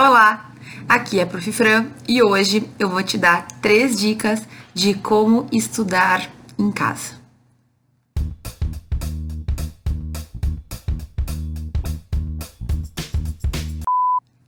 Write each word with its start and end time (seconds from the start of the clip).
Olá, 0.00 0.52
aqui 0.88 1.18
é 1.18 1.24
a 1.24 1.26
Prof. 1.26 1.50
Fran 1.50 1.86
e 2.06 2.22
hoje 2.22 2.70
eu 2.78 2.88
vou 2.88 3.02
te 3.02 3.18
dar 3.18 3.48
três 3.60 3.98
dicas 3.98 4.46
de 4.72 4.94
como 4.94 5.48
estudar 5.50 6.30
em 6.56 6.70
casa. 6.70 7.14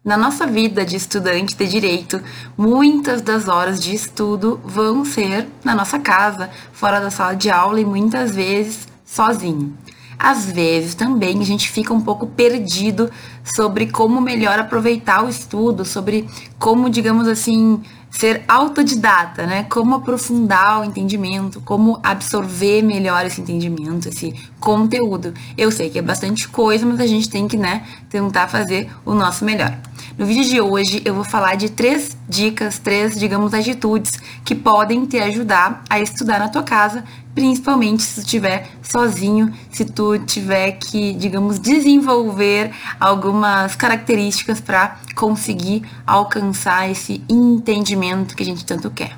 Na 0.05 0.17
nossa 0.17 0.47
vida 0.47 0.85
de 0.85 0.95
estudante 0.95 1.57
de 1.57 1.67
direito, 1.67 2.23
muitas 2.57 3.21
das 3.21 3.49
horas 3.49 3.83
de 3.83 3.93
estudo 3.93 4.61
vão 4.63 5.05
ser 5.05 5.49
na 5.65 5.75
nossa 5.75 5.99
casa, 5.99 6.49
fora 6.73 7.01
da 7.01 7.11
sala 7.11 7.35
de 7.35 7.51
aula 7.51 7.81
e 7.81 7.85
muitas 7.85 8.37
vezes 8.37 8.87
sozinho 9.05 9.77
às 10.23 10.45
vezes 10.45 10.95
também 10.95 11.41
a 11.41 11.45
gente 11.45 11.71
fica 11.71 11.95
um 11.95 12.01
pouco 12.01 12.27
perdido 12.27 13.11
sobre 13.43 13.87
como 13.87 14.21
melhor 14.21 14.59
aproveitar 14.59 15.25
o 15.25 15.31
estudo, 15.31 15.83
sobre 15.83 16.29
como, 16.59 16.91
digamos 16.91 17.27
assim, 17.27 17.81
ser 18.11 18.43
autodidata, 18.47 19.47
né? 19.47 19.65
Como 19.65 19.95
aprofundar 19.95 20.81
o 20.81 20.85
entendimento, 20.85 21.63
como 21.63 21.99
absorver 22.03 22.83
melhor 22.83 23.25
esse 23.25 23.41
entendimento, 23.41 24.11
esse 24.11 24.35
conteúdo. 24.59 25.33
Eu 25.57 25.71
sei 25.71 25.89
que 25.89 25.99
é 25.99 26.03
bastante 26.03 26.47
coisa, 26.49 26.85
mas 26.85 27.01
a 27.01 27.07
gente 27.07 27.31
tem 27.31 27.49
que, 27.49 27.57
né, 27.57 27.87
tentar 28.11 28.47
fazer 28.47 28.91
o 29.07 29.15
nosso 29.15 29.43
melhor. 29.45 29.75
No 30.21 30.27
vídeo 30.27 30.45
de 30.45 30.61
hoje 30.61 31.01
eu 31.03 31.15
vou 31.15 31.25
falar 31.25 31.55
de 31.55 31.71
três 31.71 32.15
dicas, 32.29 32.79
três, 32.79 33.19
digamos, 33.19 33.55
atitudes 33.55 34.21
que 34.45 34.55
podem 34.55 35.07
te 35.07 35.19
ajudar 35.19 35.83
a 35.89 35.99
estudar 35.99 36.39
na 36.39 36.51
tua 36.51 36.63
casa, 36.63 37.03
principalmente 37.35 38.03
se 38.03 38.17
tu 38.17 38.21
estiver 38.27 38.69
sozinho, 38.83 39.51
se 39.73 39.83
tu 39.83 40.19
tiver 40.19 40.73
que, 40.73 41.15
digamos, 41.15 41.59
desenvolver 41.59 42.71
algumas 43.01 43.75
características 43.75 44.61
para 44.61 44.99
conseguir 45.15 45.85
alcançar 46.07 46.91
esse 46.91 47.25
entendimento 47.27 48.37
que 48.37 48.43
a 48.43 48.47
gente 48.47 48.67
tanto 48.67 48.91
quer. 48.91 49.17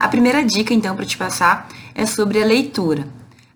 A 0.00 0.08
primeira 0.08 0.44
dica, 0.44 0.74
então, 0.74 0.96
para 0.96 1.06
te 1.06 1.16
passar 1.16 1.68
é 1.94 2.06
sobre 2.06 2.42
a 2.42 2.44
leitura. 2.44 3.06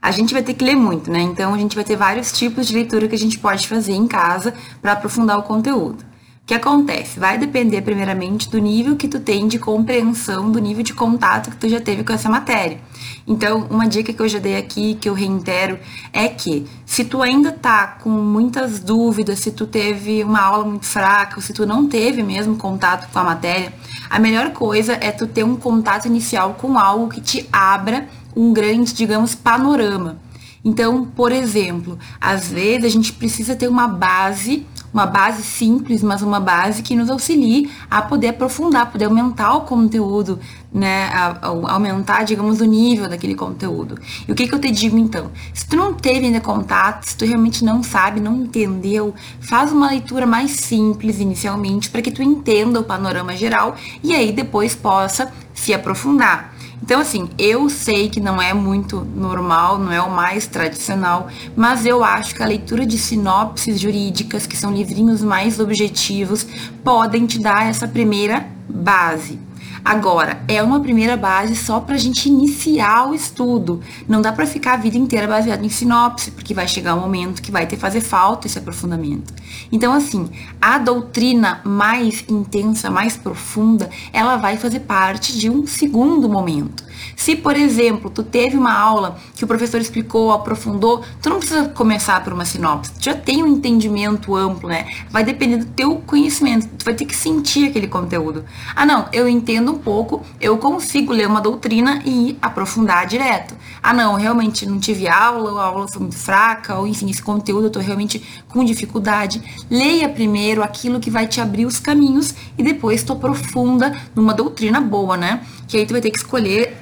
A 0.00 0.12
gente 0.12 0.32
vai 0.32 0.44
ter 0.44 0.54
que 0.54 0.64
ler 0.64 0.76
muito, 0.76 1.10
né? 1.10 1.22
Então, 1.22 1.52
a 1.52 1.58
gente 1.58 1.74
vai 1.74 1.82
ter 1.82 1.96
vários 1.96 2.30
tipos 2.30 2.68
de 2.68 2.74
leitura 2.74 3.08
que 3.08 3.16
a 3.16 3.18
gente 3.18 3.36
pode 3.36 3.66
fazer 3.66 3.94
em 3.94 4.06
casa 4.06 4.54
para 4.80 4.92
aprofundar 4.92 5.40
o 5.40 5.42
conteúdo 5.42 6.14
que 6.46 6.54
acontece? 6.54 7.18
Vai 7.18 7.36
depender 7.36 7.82
primeiramente 7.82 8.48
do 8.48 8.58
nível 8.58 8.94
que 8.94 9.08
tu 9.08 9.18
tem 9.18 9.48
de 9.48 9.58
compreensão, 9.58 10.48
do 10.48 10.60
nível 10.60 10.84
de 10.84 10.94
contato 10.94 11.50
que 11.50 11.56
tu 11.56 11.68
já 11.68 11.80
teve 11.80 12.04
com 12.04 12.12
essa 12.12 12.30
matéria. 12.30 12.78
Então, 13.26 13.66
uma 13.68 13.88
dica 13.88 14.12
que 14.12 14.22
eu 14.22 14.28
já 14.28 14.38
dei 14.38 14.56
aqui, 14.56 14.94
que 14.94 15.08
eu 15.08 15.14
reitero, 15.14 15.76
é 16.12 16.28
que 16.28 16.64
se 16.86 17.04
tu 17.04 17.20
ainda 17.20 17.50
tá 17.50 17.98
com 18.00 18.10
muitas 18.10 18.78
dúvidas, 18.78 19.40
se 19.40 19.50
tu 19.50 19.66
teve 19.66 20.22
uma 20.22 20.40
aula 20.40 20.64
muito 20.64 20.86
fraca, 20.86 21.34
ou 21.34 21.42
se 21.42 21.52
tu 21.52 21.66
não 21.66 21.88
teve 21.88 22.22
mesmo 22.22 22.54
contato 22.54 23.10
com 23.12 23.18
a 23.18 23.24
matéria, 23.24 23.74
a 24.08 24.20
melhor 24.20 24.52
coisa 24.52 24.96
é 25.00 25.10
tu 25.10 25.26
ter 25.26 25.42
um 25.42 25.56
contato 25.56 26.06
inicial 26.06 26.54
com 26.54 26.78
algo 26.78 27.08
que 27.08 27.20
te 27.20 27.44
abra 27.52 28.06
um 28.36 28.52
grande, 28.52 28.94
digamos, 28.94 29.34
panorama. 29.34 30.18
Então, 30.64 31.04
por 31.04 31.32
exemplo, 31.32 31.98
às 32.20 32.48
vezes 32.52 32.84
a 32.84 32.88
gente 32.88 33.12
precisa 33.12 33.56
ter 33.56 33.66
uma 33.66 33.88
base 33.88 34.64
uma 34.96 35.04
base 35.04 35.42
simples, 35.42 36.02
mas 36.02 36.22
uma 36.22 36.40
base 36.40 36.82
que 36.82 36.96
nos 36.96 37.10
auxilie 37.10 37.70
a 37.90 38.00
poder 38.00 38.28
aprofundar, 38.28 38.90
poder 38.90 39.04
aumentar 39.04 39.54
o 39.54 39.60
conteúdo, 39.60 40.40
né, 40.72 41.10
a, 41.12 41.36
a 41.42 41.72
aumentar, 41.74 42.24
digamos, 42.24 42.62
o 42.62 42.64
nível 42.64 43.06
daquele 43.06 43.34
conteúdo. 43.34 43.98
E 44.26 44.32
o 44.32 44.34
que, 44.34 44.48
que 44.48 44.54
eu 44.54 44.58
te 44.58 44.70
digo 44.70 44.96
então? 44.96 45.30
Se 45.52 45.66
tu 45.66 45.76
não 45.76 45.92
teve 45.92 46.24
ainda 46.24 46.40
contato, 46.40 47.04
se 47.04 47.14
tu 47.14 47.26
realmente 47.26 47.62
não 47.62 47.82
sabe, 47.82 48.20
não 48.20 48.36
entendeu, 48.36 49.14
faz 49.38 49.70
uma 49.70 49.90
leitura 49.90 50.24
mais 50.24 50.52
simples 50.52 51.20
inicialmente 51.20 51.90
para 51.90 52.00
que 52.00 52.10
tu 52.10 52.22
entenda 52.22 52.80
o 52.80 52.84
panorama 52.84 53.36
geral 53.36 53.76
e 54.02 54.14
aí 54.14 54.32
depois 54.32 54.74
possa 54.74 55.30
se 55.52 55.74
aprofundar. 55.74 56.55
Então, 56.86 57.00
assim, 57.00 57.28
eu 57.36 57.68
sei 57.68 58.08
que 58.08 58.20
não 58.20 58.40
é 58.40 58.54
muito 58.54 59.00
normal, 59.00 59.76
não 59.76 59.90
é 59.90 60.00
o 60.00 60.08
mais 60.08 60.46
tradicional, 60.46 61.26
mas 61.56 61.84
eu 61.84 62.04
acho 62.04 62.32
que 62.32 62.44
a 62.44 62.46
leitura 62.46 62.86
de 62.86 62.96
sinopses 62.96 63.80
jurídicas, 63.80 64.46
que 64.46 64.56
são 64.56 64.72
livrinhos 64.72 65.20
mais 65.20 65.58
objetivos, 65.58 66.46
podem 66.84 67.26
te 67.26 67.40
dar 67.40 67.66
essa 67.66 67.88
primeira 67.88 68.46
base. 68.68 69.45
Agora, 69.86 70.42
é 70.48 70.60
uma 70.60 70.80
primeira 70.80 71.16
base 71.16 71.54
só 71.54 71.78
para 71.78 71.94
a 71.94 71.98
gente 71.98 72.28
iniciar 72.28 73.08
o 73.08 73.14
estudo. 73.14 73.80
Não 74.08 74.20
dá 74.20 74.32
para 74.32 74.44
ficar 74.44 74.72
a 74.72 74.76
vida 74.76 74.98
inteira 74.98 75.28
baseado 75.28 75.64
em 75.64 75.68
sinopse, 75.68 76.32
porque 76.32 76.52
vai 76.52 76.66
chegar 76.66 76.96
um 76.96 77.00
momento 77.00 77.40
que 77.40 77.52
vai 77.52 77.68
ter 77.68 77.76
fazer 77.76 78.00
falta 78.00 78.48
esse 78.48 78.58
aprofundamento. 78.58 79.32
Então, 79.70 79.92
assim, 79.92 80.28
a 80.60 80.76
doutrina 80.78 81.60
mais 81.64 82.24
intensa, 82.28 82.90
mais 82.90 83.16
profunda, 83.16 83.88
ela 84.12 84.36
vai 84.36 84.56
fazer 84.56 84.80
parte 84.80 85.38
de 85.38 85.48
um 85.48 85.68
segundo 85.68 86.28
momento. 86.28 86.82
Se, 87.14 87.36
por 87.36 87.56
exemplo, 87.56 88.10
tu 88.10 88.22
teve 88.22 88.56
uma 88.56 88.72
aula 88.72 89.18
que 89.34 89.44
o 89.44 89.46
professor 89.46 89.80
explicou, 89.80 90.32
aprofundou, 90.32 91.02
tu 91.20 91.30
não 91.30 91.38
precisa 91.38 91.68
começar 91.68 92.22
por 92.22 92.32
uma 92.32 92.44
sinopse. 92.44 92.92
Tu 92.92 93.04
já 93.04 93.14
tem 93.14 93.42
um 93.42 93.46
entendimento 93.46 94.34
amplo, 94.34 94.68
né? 94.68 94.86
Vai 95.10 95.24
depender 95.24 95.58
do 95.58 95.66
teu 95.66 95.96
conhecimento. 96.06 96.68
Tu 96.78 96.84
vai 96.84 96.94
ter 96.94 97.04
que 97.04 97.16
sentir 97.16 97.68
aquele 97.68 97.88
conteúdo. 97.88 98.44
Ah, 98.74 98.86
não, 98.86 99.08
eu 99.12 99.28
entendo 99.28 99.72
um 99.72 99.78
pouco, 99.78 100.24
eu 100.40 100.56
consigo 100.58 101.12
ler 101.12 101.26
uma 101.26 101.40
doutrina 101.40 102.02
e 102.04 102.36
aprofundar 102.40 103.06
direto. 103.06 103.54
Ah, 103.82 103.92
não, 103.92 104.14
realmente 104.14 104.66
não 104.66 104.78
tive 104.78 105.08
aula, 105.08 105.60
a 105.60 105.64
aula 105.66 105.88
foi 105.88 106.02
muito 106.02 106.16
fraca, 106.16 106.76
ou 106.76 106.86
enfim, 106.86 107.10
esse 107.10 107.22
conteúdo 107.22 107.66
eu 107.66 107.70
tô 107.70 107.80
realmente 107.80 108.22
com 108.48 108.64
dificuldade. 108.64 109.42
Leia 109.70 110.08
primeiro 110.08 110.62
aquilo 110.62 111.00
que 111.00 111.10
vai 111.10 111.26
te 111.26 111.40
abrir 111.40 111.66
os 111.66 111.78
caminhos 111.78 112.34
e 112.56 112.62
depois 112.62 113.02
tu 113.02 113.12
aprofunda 113.12 113.94
numa 114.14 114.34
doutrina 114.34 114.80
boa, 114.80 115.16
né? 115.16 115.40
Que 115.68 115.78
aí 115.78 115.86
tu 115.86 115.92
vai 115.92 116.00
ter 116.00 116.10
que 116.10 116.18
escolher 116.18 116.76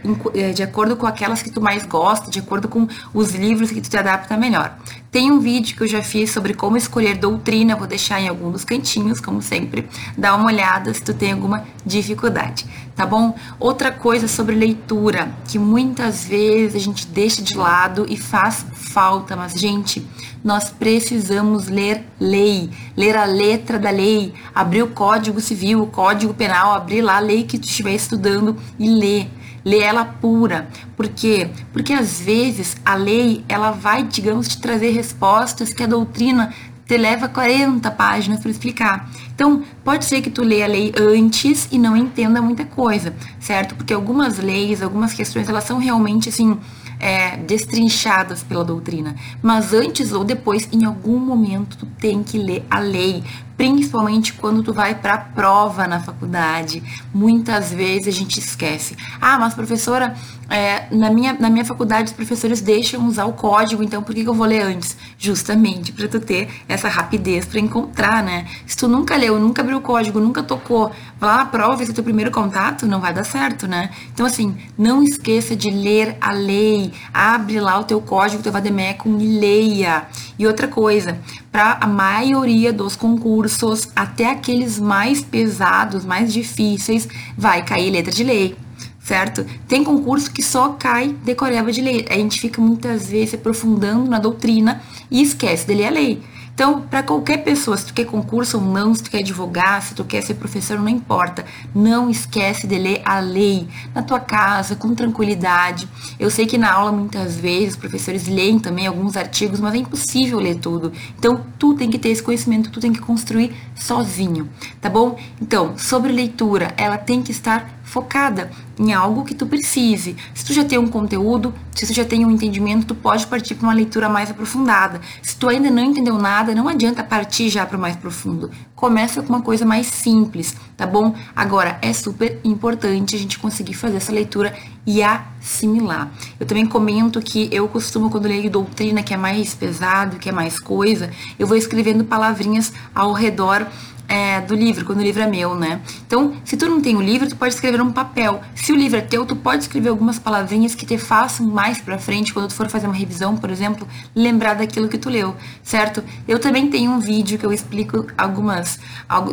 de 0.54 0.62
acordo 0.62 0.97
com 0.97 1.06
aquelas 1.06 1.42
que 1.42 1.50
tu 1.50 1.60
mais 1.60 1.87
gosta, 1.87 2.31
de 2.31 2.38
acordo 2.38 2.69
com 2.69 2.87
os 3.12 3.34
livros 3.34 3.70
que 3.70 3.81
tu 3.81 3.88
te 3.88 3.97
adapta 3.97 4.37
melhor. 4.37 4.76
Tem 5.10 5.31
um 5.31 5.38
vídeo 5.38 5.76
que 5.76 5.82
eu 5.82 5.87
já 5.87 6.03
fiz 6.03 6.31
sobre 6.31 6.54
como 6.54 6.76
escolher 6.76 7.16
doutrina, 7.16 7.76
vou 7.76 7.87
deixar 7.87 8.20
em 8.20 8.28
algum 8.28 8.50
dos 8.50 8.65
cantinhos, 8.65 9.20
como 9.20 9.41
sempre. 9.41 9.88
Dá 10.19 10.34
uma 10.34 10.47
olhada 10.47 10.92
se 10.92 11.00
tu 11.00 11.15
tem 11.15 11.32
alguma 11.32 11.65
dificuldade, 11.87 12.66
tá 12.97 13.06
bom? 13.06 13.34
Outra 13.60 13.92
coisa 13.92 14.26
sobre 14.26 14.56
leitura, 14.56 15.32
que 15.47 15.59
muitas 15.59 16.25
vezes 16.25 16.75
a 16.75 16.84
gente 16.84 17.06
deixa 17.06 17.42
de 17.42 17.56
lado 17.56 18.04
e 18.09 18.16
faz 18.16 18.66
falta, 18.72 19.36
mas 19.36 19.53
gente, 19.53 20.04
nós 20.42 20.69
precisamos 20.69 21.69
ler 21.69 22.04
lei, 22.19 22.71
ler 22.97 23.16
a 23.16 23.25
letra 23.25 23.78
da 23.78 23.91
lei, 23.91 24.34
abrir 24.54 24.82
o 24.82 24.88
Código 24.88 25.41
Civil, 25.41 25.82
o 25.82 25.86
Código 25.86 26.34
Penal, 26.34 26.75
abrir 26.75 27.03
lá 27.03 27.16
a 27.16 27.21
lei 27.21 27.44
que 27.44 27.59
tu 27.59 27.65
estiver 27.65 27.94
estudando 27.94 28.56
e 28.78 28.88
ler 28.88 29.31
lê 29.64 29.80
ela 29.80 30.04
pura. 30.04 30.69
Por 30.97 31.08
quê? 31.08 31.50
Porque 31.72 31.92
às 31.92 32.20
vezes 32.20 32.76
a 32.84 32.94
lei, 32.94 33.44
ela 33.48 33.70
vai, 33.70 34.02
digamos, 34.02 34.48
te 34.48 34.60
trazer 34.60 34.91
respostas 34.91 35.72
que 35.72 35.82
a 35.82 35.86
doutrina 35.86 36.52
te 36.86 36.98
leva 36.98 37.28
40 37.28 37.91
páginas 37.92 38.41
para 38.41 38.50
explicar. 38.50 39.10
Então, 39.34 39.62
pode 39.82 40.04
ser 40.04 40.20
que 40.20 40.30
tu 40.30 40.42
leia 40.42 40.66
a 40.66 40.69
lei 40.69 40.92
antes 40.97 41.66
e 41.72 41.78
não 41.78 41.97
entenda 41.97 42.42
muita 42.42 42.64
coisa, 42.64 43.14
certo? 43.41 43.74
Porque 43.74 43.94
algumas 43.94 44.38
leis, 44.38 44.82
algumas 44.82 45.14
questões, 45.14 45.48
elas 45.48 45.64
são 45.64 45.78
realmente 45.78 46.28
assim 46.28 46.58
é, 47.00 47.36
destrinchadas 47.38 48.42
pela 48.42 48.64
doutrina. 48.64 49.14
Mas 49.42 49.72
antes 49.72 50.12
ou 50.12 50.24
depois, 50.24 50.69
em 50.72 50.84
algum 50.84 51.19
momento, 51.19 51.76
tu 51.78 51.86
tem 51.98 52.22
que 52.22 52.38
ler 52.38 52.64
a 52.70 52.78
lei, 52.78 53.24
principalmente 53.56 54.32
quando 54.32 54.62
tu 54.62 54.72
vai 54.72 54.94
para 54.94 55.19
prova 55.19 55.87
na 55.87 56.00
faculdade. 56.00 56.82
Muitas 57.12 57.72
vezes 57.72 58.09
a 58.09 58.19
gente 58.19 58.38
esquece. 58.38 58.97
Ah, 59.20 59.38
mas 59.38 59.54
professora, 59.54 60.15
é, 60.50 60.87
na, 60.94 61.10
minha, 61.10 61.32
na 61.32 61.48
minha 61.48 61.65
faculdade 61.65 62.09
os 62.09 62.12
professores 62.12 62.60
deixam 62.60 63.06
usar 63.06 63.25
o 63.25 63.32
código, 63.32 63.82
então 63.82 64.03
por 64.03 64.15
que, 64.15 64.22
que 64.22 64.28
eu 64.28 64.34
vou 64.34 64.47
ler 64.47 64.62
antes? 64.62 64.97
Justamente 65.19 65.92
para 65.92 66.09
tu 66.09 66.20
ter 66.20 66.48
essa 66.69 66.88
rapidez 66.88 67.44
para 67.47 67.60
encontrar, 67.60 68.22
né? 68.22 68.47
Se 68.66 68.76
tu 68.76 68.88
nunca 68.88 69.16
leu, 69.16 69.38
nunca 69.38 69.62
abriu 69.62 69.78
o 69.78 69.81
código, 69.81 70.21
nunca 70.21 70.42
tocou, 70.42 70.91
vai 71.18 71.30
lá 71.30 71.36
na 71.39 71.47
prova, 71.47 71.83
esse 71.83 71.92
é 71.92 71.95
teu 71.95 72.04
primeiro 72.04 72.30
contato, 72.30 72.86
não 72.86 73.01
vai 73.01 73.15
dar 73.15 73.24
certo, 73.24 73.66
né? 73.66 73.91
Então, 74.12 74.27
assim, 74.27 74.56
não 74.77 75.03
esqueça 75.03 75.56
de 75.56 75.71
ler 75.71 76.16
a 76.21 76.33
lei, 76.33 76.92
abre 77.12 77.60
lá 77.60 77.78
o 77.78 77.84
teu 77.84 78.01
código, 78.01 78.42
teu 78.42 78.53
vademecum 78.53 79.18
e 79.18 79.39
leia. 79.39 80.06
E 80.39 80.47
outra 80.47 80.66
coisa, 80.66 81.19
para 81.53 81.78
a 81.81 81.86
maioria 81.86 82.72
dos 82.72 82.97
concursos, 82.97 83.89
até 83.95 84.31
aqueles 84.31 84.78
mais 84.78 85.21
pesados, 85.21 86.04
mais 86.04 86.33
difíceis, 86.33 87.09
vai 87.36 87.65
cair 87.65 87.91
letra 87.91 88.13
de 88.13 88.25
lei, 88.25 88.57
certo? 89.01 89.47
Tem 89.69 89.84
concurso 89.84 90.33
que 90.33 90.42
só 90.42 90.71
cai 90.71 91.15
decoreba 91.25 91.71
de 91.71 91.81
lei. 91.81 92.04
A 92.10 92.15
gente 92.15 92.41
fica 92.41 92.60
muitas 92.60 93.09
vezes 93.09 93.34
aprofundando 93.34 94.10
na 94.10 94.19
doutrina 94.19 94.83
e 95.10 95.22
esquece 95.22 95.66
de 95.66 95.75
ler 95.75 95.86
a 95.86 95.91
lei. 95.91 96.22
Então, 96.54 96.83
para 96.83 97.03
qualquer 97.03 97.39
pessoa, 97.39 97.77
se 97.77 97.86
tu 97.86 97.92
quer 97.92 98.04
concurso 98.04 98.59
ou 98.59 98.65
não, 98.65 98.95
se 98.95 99.03
tu 99.03 99.10
quer 99.10 99.18
advogar, 99.18 99.83
se 99.83 99.92
tu 99.92 100.04
quer 100.04 100.22
ser 100.22 100.34
professor, 100.34 100.78
não 100.78 100.89
importa. 100.89 101.45
Não 101.74 102.09
esquece 102.09 102.68
de 102.68 102.78
ler 102.78 103.03
a 103.04 103.18
lei 103.18 103.66
na 103.92 104.03
tua 104.03 104.21
casa, 104.21 104.77
com 104.77 104.95
tranquilidade. 104.95 105.89
Eu 106.16 106.30
sei 106.30 106.47
que 106.47 106.56
na 106.56 106.72
aula 106.72 106.92
muitas 106.92 107.36
vezes 107.36 107.71
os 107.71 107.77
professores 107.77 108.28
leem 108.28 108.60
também 108.60 108.86
alguns 108.86 109.16
artigos, 109.16 109.59
mas 109.59 109.74
é 109.74 109.78
impossível 109.78 110.39
ler 110.39 110.54
tudo. 110.60 110.92
Então, 111.18 111.45
tu 111.59 111.74
tem 111.74 111.91
que 111.91 111.98
ter 111.98 112.10
esse 112.10 112.22
conhecimento, 112.22 112.71
tu 112.71 112.78
tem 112.78 112.92
que 112.92 113.01
construir 113.01 113.53
sozinho, 113.74 114.48
tá 114.80 114.89
bom? 114.89 115.18
Então, 115.42 115.77
sobre 115.77 116.12
leitura, 116.12 116.72
ela 116.77 116.97
tem 116.97 117.21
que 117.21 117.33
estar 117.33 117.68
focada 117.84 118.51
em 118.78 118.92
algo 118.92 119.25
que 119.25 119.34
tu 119.34 119.47
precise. 119.47 120.16
Se 120.34 120.45
tu 120.45 120.53
já 120.53 120.65
tem 120.65 120.78
um 120.78 120.89
conteúdo, 120.89 121.54
se 121.72 121.86
tu 121.86 121.92
já 121.92 122.04
tem 122.04 122.25
um 122.25 122.31
entendimento, 122.31 122.86
tu 122.86 122.95
pode 122.95 123.27
partir 123.27 123.54
para 123.54 123.69
uma 123.69 123.75
leitura 123.75 124.09
mais 124.09 124.31
aprofundada. 124.31 125.01
Se 125.22 125.36
tu 125.36 125.48
ainda 125.48 125.71
não 125.71 125.84
entendeu 125.84 126.19
nada, 126.19 126.54
não 126.54 126.66
adianta 126.66 127.04
partir 127.04 127.48
já 127.51 127.65
para 127.65 127.77
o 127.77 127.81
mais 127.81 127.95
profundo. 127.95 128.51
Começa 128.75 129.22
com 129.22 129.28
uma 129.28 129.42
coisa 129.42 129.65
mais 129.65 129.86
simples, 129.86 130.57
tá 130.77 130.86
bom? 130.86 131.15
Agora, 131.36 131.78
é 131.81 131.92
super 131.92 132.41
importante 132.42 133.15
a 133.15 133.19
gente 133.19 133.39
conseguir 133.39 133.75
fazer 133.75 133.98
essa 133.98 134.13
leitura 134.13 134.54
e 134.87 135.03
assimilar. 135.03 136.10
Eu 136.39 136.47
também 136.47 136.66
comento 136.66 137.21
que 137.21 137.48
eu 137.53 137.69
costumo, 137.69 138.10
quando 138.10 138.27
leio 138.27 138.51
doutrina 138.51 139.03
que 139.03 139.15
é 139.15 139.16
mais 139.16 139.54
pesado, 139.54 140.16
que 140.16 140.28
é 140.28 140.33
mais 140.33 140.59
coisa, 140.59 141.10
eu 141.39 141.47
vou 141.47 141.57
escrevendo 141.57 142.04
palavrinhas 142.04 142.72
ao 142.95 143.13
redor 143.13 143.66
é, 144.09 144.41
do 144.41 144.54
livro, 144.54 144.84
quando 144.84 144.98
o 144.98 145.03
livro 145.03 145.22
é 145.22 145.27
meu, 145.27 145.54
né? 145.54 145.80
Então, 146.06 146.34
se 146.45 146.56
tu 146.56 146.68
não 146.68 146.80
tem 146.80 146.97
o 146.97 147.01
livro, 147.01 147.28
tu 147.28 147.36
pode 147.36 147.54
escrever 147.54 147.80
um 147.80 147.92
papel. 147.92 148.42
Se 148.54 148.72
o 148.72 148.77
livro 148.77 148.98
é 148.98 149.01
teu, 149.01 149.24
tu 149.24 149.36
pode 149.36 149.62
escrever 149.62 149.89
algumas 149.89 150.18
palavrinhas 150.18 150.74
que 150.74 150.86
te 150.86 150.98
façam 150.98 151.47
mais 151.47 151.80
pra 151.80 151.98
frente, 151.98 152.33
quando 152.33 152.48
tu 152.48 152.54
for 152.54 152.68
fazer 152.68 152.86
uma 152.86 152.95
revisão, 152.95 153.36
por 153.36 153.51
exemplo, 153.51 153.86
lembrar 154.15 154.54
daquilo 154.54 154.89
que 154.89 154.98
tu 154.98 155.09
leu, 155.09 155.34
certo? 155.62 156.03
Eu 156.28 156.39
também 156.39 156.68
tenho 156.68 156.91
um 156.91 156.98
vídeo 156.98 157.39
que 157.39 157.47
eu 157.47 157.53
explico 157.53 158.06
algumas, 158.16 158.78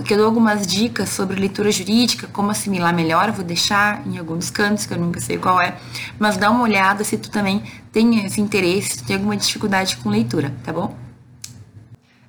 que 0.05 0.13
eu 0.13 0.17
dou 0.17 0.25
algumas 0.25 0.65
dicas 0.65 1.09
sobre 1.09 1.39
leitura 1.39 1.71
jurídica, 1.71 2.27
como 2.27 2.51
assimilar 2.51 2.93
melhor, 2.93 3.31
vou 3.31 3.43
deixar 3.43 4.05
em 4.07 4.17
alguns 4.17 4.49
cantos, 4.49 4.85
que 4.85 4.93
eu 4.93 4.97
nunca 4.97 5.19
sei 5.19 5.37
qual 5.37 5.61
é, 5.61 5.77
mas 6.17 6.37
dá 6.37 6.49
uma 6.49 6.63
olhada 6.63 7.03
se 7.03 7.17
tu 7.17 7.29
também 7.29 7.63
tem 7.91 8.25
esse 8.25 8.39
interesse, 8.39 8.97
se 8.97 9.03
tem 9.03 9.15
alguma 9.15 9.35
dificuldade 9.35 9.97
com 9.97 10.09
leitura, 10.09 10.53
tá 10.63 10.71
bom? 10.71 11.10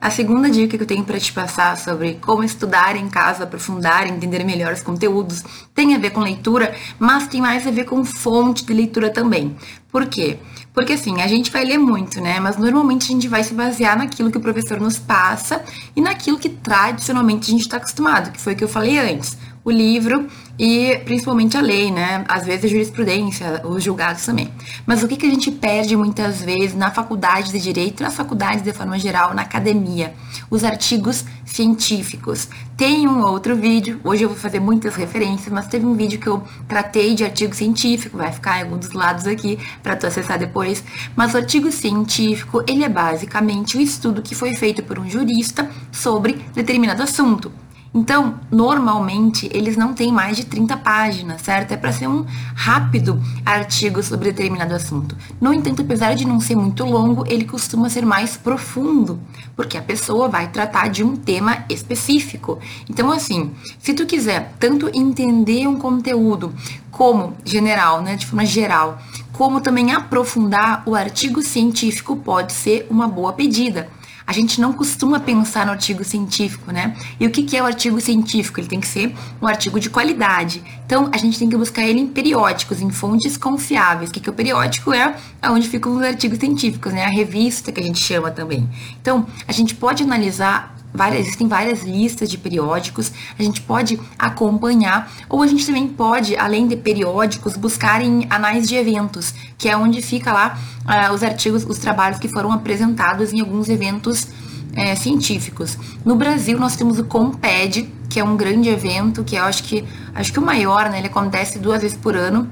A 0.02 0.10
segunda 0.10 0.50
dica 0.50 0.76
que 0.76 0.82
eu 0.82 0.86
tenho 0.86 1.04
para 1.04 1.20
te 1.20 1.32
passar 1.32 1.76
sobre 1.76 2.14
como 2.14 2.42
estudar 2.42 2.96
em 2.96 3.08
casa, 3.08 3.44
aprofundar, 3.44 4.04
entender 4.04 4.42
melhor 4.42 4.72
os 4.72 4.82
conteúdos, 4.82 5.44
tem 5.72 5.94
a 5.94 5.98
ver 5.98 6.10
com 6.10 6.18
leitura, 6.18 6.74
mas 6.98 7.28
tem 7.28 7.40
mais 7.40 7.64
a 7.68 7.70
ver 7.70 7.84
com 7.84 8.04
fonte 8.04 8.64
de 8.64 8.72
leitura 8.72 9.10
também. 9.10 9.56
Por 9.92 10.06
quê? 10.06 10.40
Porque 10.74 10.94
assim, 10.94 11.22
a 11.22 11.28
gente 11.28 11.52
vai 11.52 11.64
ler 11.64 11.78
muito, 11.78 12.20
né? 12.20 12.40
Mas 12.40 12.56
normalmente 12.56 13.04
a 13.04 13.14
gente 13.14 13.28
vai 13.28 13.44
se 13.44 13.54
basear 13.54 13.96
naquilo 13.96 14.28
que 14.28 14.38
o 14.38 14.40
professor 14.40 14.80
nos 14.80 14.98
passa 14.98 15.62
e 15.94 16.00
naquilo 16.00 16.36
que 16.36 16.48
tradicionalmente 16.48 17.48
a 17.48 17.52
gente 17.52 17.62
está 17.62 17.76
acostumado, 17.76 18.32
que 18.32 18.40
foi 18.40 18.54
o 18.54 18.56
que 18.56 18.64
eu 18.64 18.68
falei 18.68 18.98
antes 18.98 19.38
o 19.64 19.70
livro 19.70 20.26
e 20.58 20.98
principalmente 21.04 21.56
a 21.56 21.60
lei, 21.60 21.90
né? 21.90 22.24
Às 22.28 22.44
vezes 22.44 22.64
a 22.66 22.68
jurisprudência, 22.68 23.62
os 23.64 23.82
julgados 23.82 24.24
também. 24.24 24.50
Mas 24.86 25.02
o 25.02 25.08
que, 25.08 25.16
que 25.16 25.26
a 25.26 25.30
gente 25.30 25.50
perde 25.50 25.96
muitas 25.96 26.42
vezes 26.42 26.74
na 26.74 26.90
faculdade 26.90 27.50
de 27.50 27.58
direito, 27.58 28.02
nas 28.02 28.14
faculdades 28.14 28.62
de 28.62 28.72
forma 28.72 28.98
geral, 28.98 29.34
na 29.34 29.42
academia? 29.42 30.14
Os 30.50 30.64
artigos 30.64 31.24
científicos. 31.44 32.48
Tem 32.76 33.06
um 33.06 33.20
outro 33.24 33.54
vídeo, 33.54 34.00
hoje 34.02 34.24
eu 34.24 34.28
vou 34.28 34.38
fazer 34.38 34.60
muitas 34.60 34.94
referências, 34.94 35.52
mas 35.52 35.66
teve 35.66 35.84
um 35.84 35.94
vídeo 35.94 36.18
que 36.18 36.26
eu 36.26 36.42
tratei 36.66 37.14
de 37.14 37.24
artigo 37.24 37.54
científico, 37.54 38.16
vai 38.16 38.32
ficar 38.32 38.58
em 38.58 38.62
algum 38.62 38.78
dos 38.78 38.92
lados 38.92 39.26
aqui 39.26 39.58
para 39.82 39.96
tu 39.96 40.06
acessar 40.06 40.38
depois. 40.38 40.82
Mas 41.14 41.34
o 41.34 41.36
artigo 41.36 41.70
científico, 41.70 42.62
ele 42.66 42.84
é 42.84 42.88
basicamente 42.88 43.76
o 43.76 43.80
estudo 43.80 44.22
que 44.22 44.34
foi 44.34 44.54
feito 44.54 44.82
por 44.82 44.98
um 44.98 45.08
jurista 45.08 45.68
sobre 45.90 46.34
determinado 46.54 47.02
assunto. 47.02 47.52
Então, 47.94 48.40
normalmente, 48.50 49.50
eles 49.52 49.76
não 49.76 49.92
têm 49.92 50.10
mais 50.10 50.34
de 50.38 50.46
30 50.46 50.78
páginas, 50.78 51.42
certo? 51.42 51.72
É 51.72 51.76
para 51.76 51.92
ser 51.92 52.08
um 52.08 52.24
rápido 52.54 53.20
artigo 53.44 54.02
sobre 54.02 54.32
determinado 54.32 54.74
assunto. 54.74 55.14
No 55.38 55.52
entanto, 55.52 55.82
apesar 55.82 56.14
de 56.14 56.26
não 56.26 56.40
ser 56.40 56.56
muito 56.56 56.86
longo, 56.86 57.26
ele 57.26 57.44
costuma 57.44 57.90
ser 57.90 58.06
mais 58.06 58.34
profundo, 58.34 59.20
porque 59.54 59.76
a 59.76 59.82
pessoa 59.82 60.26
vai 60.26 60.48
tratar 60.48 60.88
de 60.88 61.04
um 61.04 61.16
tema 61.16 61.66
específico. 61.68 62.58
Então, 62.88 63.10
assim, 63.10 63.50
se 63.78 63.92
tu 63.92 64.06
quiser 64.06 64.54
tanto 64.58 64.90
entender 64.94 65.66
um 65.66 65.78
conteúdo 65.78 66.50
como 66.90 67.34
general, 67.44 68.00
né, 68.00 68.16
de 68.16 68.24
forma 68.24 68.46
geral, 68.46 68.98
como 69.32 69.60
também 69.60 69.92
aprofundar, 69.92 70.82
o 70.86 70.94
artigo 70.94 71.42
científico 71.42 72.16
pode 72.16 72.54
ser 72.54 72.86
uma 72.88 73.06
boa 73.06 73.34
pedida 73.34 73.88
a 74.26 74.32
gente 74.32 74.60
não 74.60 74.72
costuma 74.72 75.20
pensar 75.20 75.66
no 75.66 75.72
artigo 75.72 76.04
científico, 76.04 76.72
né? 76.72 76.96
E 77.18 77.26
o 77.26 77.30
que, 77.30 77.56
é 77.56 77.62
o 77.62 77.66
artigo 77.66 78.00
científico? 78.00 78.60
Ele 78.60 78.68
tem 78.68 78.80
que 78.80 78.86
ser 78.86 79.14
um 79.40 79.46
artigo 79.46 79.80
de 79.80 79.90
qualidade. 79.90 80.62
Então, 80.86 81.10
a 81.12 81.16
gente 81.16 81.38
tem 81.38 81.48
que 81.48 81.56
buscar 81.56 81.82
ele 81.82 82.00
em 82.00 82.06
periódicos, 82.06 82.80
em 82.80 82.90
fontes 82.90 83.36
confiáveis. 83.36 84.10
O 84.10 84.12
que, 84.12 84.20
que 84.20 84.28
é 84.28 84.32
o 84.32 84.34
periódico? 84.34 84.92
É 84.92 85.14
onde 85.44 85.68
ficam 85.68 85.96
os 85.96 86.02
artigos 86.02 86.38
científicos, 86.38 86.92
né? 86.92 87.04
A 87.04 87.10
revista 87.10 87.72
que 87.72 87.80
a 87.80 87.82
gente 87.82 88.00
chama 88.00 88.30
também. 88.30 88.68
Então, 89.00 89.26
a 89.46 89.52
gente 89.52 89.74
pode 89.74 90.02
analisar 90.02 90.76
várias, 90.92 91.20
existem 91.22 91.48
várias 91.48 91.82
listas 91.82 92.28
de 92.28 92.38
periódicos, 92.38 93.12
a 93.38 93.42
gente 93.42 93.60
pode 93.62 93.98
acompanhar, 94.18 95.10
ou 95.28 95.42
a 95.42 95.46
gente 95.46 95.66
também 95.66 95.88
pode, 95.88 96.36
além 96.36 96.66
de 96.66 96.76
periódicos, 96.76 97.56
buscar 97.56 98.02
em 98.02 98.26
anais 98.30 98.68
de 98.68 98.76
eventos, 98.76 99.34
que 99.56 99.68
é 99.68 99.76
onde 99.76 100.02
fica 100.02 100.32
lá 100.32 100.58
uh, 100.84 101.12
os 101.14 101.22
artigos, 101.22 101.64
os 101.64 101.78
trabalhos 101.78 102.18
que 102.18 102.28
foram 102.28 102.52
apresentados 102.52 103.32
em 103.32 103.40
alguns 103.40 103.68
eventos 103.68 104.28
é, 104.74 104.94
científicos. 104.94 105.76
No 106.04 106.16
Brasil, 106.16 106.58
nós 106.58 106.76
temos 106.76 106.98
o 106.98 107.04
Comped, 107.04 107.92
que 108.08 108.18
é 108.18 108.24
um 108.24 108.36
grande 108.36 108.68
evento, 108.68 109.22
que 109.22 109.36
eu 109.36 109.44
acho 109.44 109.64
que 109.64 109.84
acho 110.14 110.32
que 110.32 110.38
o 110.38 110.42
maior, 110.42 110.90
né? 110.90 110.98
Ele 110.98 111.08
acontece 111.08 111.58
duas 111.58 111.82
vezes 111.82 111.96
por 111.96 112.16
ano 112.16 112.48